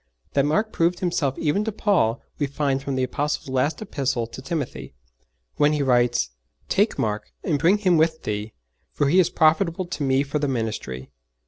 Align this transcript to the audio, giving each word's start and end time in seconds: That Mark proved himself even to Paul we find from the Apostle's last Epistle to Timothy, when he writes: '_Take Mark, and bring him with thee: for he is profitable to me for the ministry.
That 0.33 0.47
Mark 0.47 0.71
proved 0.73 0.97
himself 0.99 1.37
even 1.37 1.63
to 1.63 1.71
Paul 1.71 2.23
we 2.39 2.47
find 2.47 2.81
from 2.81 2.95
the 2.95 3.03
Apostle's 3.03 3.49
last 3.49 3.83
Epistle 3.83 4.25
to 4.25 4.41
Timothy, 4.41 4.95
when 5.57 5.73
he 5.73 5.83
writes: 5.83 6.31
'_Take 6.69 6.97
Mark, 6.97 7.31
and 7.43 7.59
bring 7.59 7.77
him 7.77 7.97
with 7.97 8.23
thee: 8.23 8.53
for 8.93 9.07
he 9.09 9.19
is 9.19 9.29
profitable 9.29 9.85
to 9.85 10.01
me 10.01 10.23
for 10.23 10.39
the 10.39 10.47
ministry. 10.47 11.11